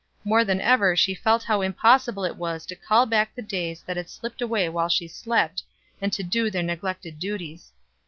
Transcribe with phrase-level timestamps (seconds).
[0.23, 3.97] More than ever she felt how impossible it was to call back the days that
[3.97, 5.61] had slipped away while she slept,
[6.01, 7.71] and do their neglected duties.